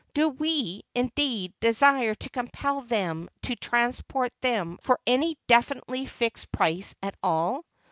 [0.15, 6.95] Do we, indeed, desire to compel them to transport them for any definitely fixed price
[7.03, 7.63] at all?